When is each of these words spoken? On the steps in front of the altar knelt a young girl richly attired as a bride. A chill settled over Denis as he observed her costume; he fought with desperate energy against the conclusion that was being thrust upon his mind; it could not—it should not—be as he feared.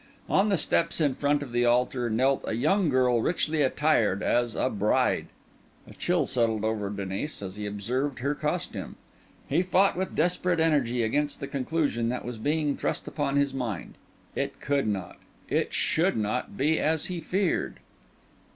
On 0.27 0.49
the 0.49 0.57
steps 0.57 0.99
in 0.99 1.13
front 1.13 1.43
of 1.43 1.51
the 1.51 1.63
altar 1.63 2.09
knelt 2.09 2.43
a 2.47 2.55
young 2.55 2.89
girl 2.89 3.21
richly 3.21 3.61
attired 3.61 4.23
as 4.23 4.55
a 4.55 4.67
bride. 4.67 5.27
A 5.87 5.93
chill 5.93 6.25
settled 6.25 6.65
over 6.65 6.89
Denis 6.89 7.43
as 7.43 7.55
he 7.55 7.67
observed 7.67 8.17
her 8.17 8.33
costume; 8.33 8.95
he 9.47 9.61
fought 9.61 9.95
with 9.95 10.15
desperate 10.15 10.59
energy 10.59 11.03
against 11.03 11.39
the 11.39 11.45
conclusion 11.47 12.09
that 12.09 12.25
was 12.25 12.39
being 12.39 12.75
thrust 12.75 13.07
upon 13.07 13.35
his 13.35 13.53
mind; 13.53 13.93
it 14.35 14.59
could 14.59 14.87
not—it 14.87 15.71
should 15.71 16.17
not—be 16.17 16.79
as 16.79 17.05
he 17.05 17.21
feared. 17.21 17.79